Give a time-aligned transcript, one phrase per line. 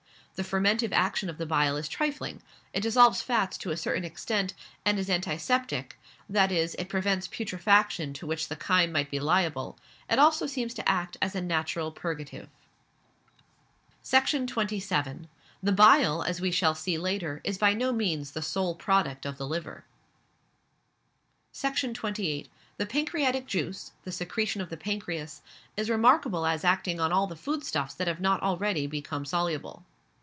[0.37, 2.41] The fermentive action of the bile is trifling;
[2.73, 8.11] it dissolves fats, to a certain extent, and is antiseptic, that is, it prevents putrefaction
[8.13, 9.77] to which the chyme might be liable;
[10.09, 12.49] it also seems to act as a natural purgative.
[14.01, 15.27] Section 27.
[15.61, 19.37] The bile, as we shall see later, is by no means the sole product of
[19.37, 19.85] the liver.
[21.51, 22.49] Section 28.
[22.77, 25.43] The pancreatic juice, the secretion of the pancreas
[25.77, 29.85] is remarkable as acting on all the food stuffs that have not already become soluble.